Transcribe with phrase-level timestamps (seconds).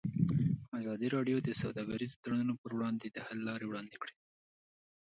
[0.79, 4.13] ازادي راډیو د سوداګریز تړونونه پر وړاندې د حل لارې وړاندې کړي.